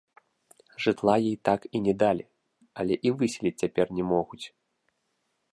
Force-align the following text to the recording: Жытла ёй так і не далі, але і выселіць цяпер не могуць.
Жытла 0.85 1.15
ёй 1.31 1.35
так 1.49 1.67
і 1.79 1.83
не 1.89 1.93
далі, 2.05 2.23
але 2.85 2.93
і 3.09 3.15
выселіць 3.21 3.55
цяпер 3.61 3.85
не 3.99 4.03
могуць. 4.15 4.45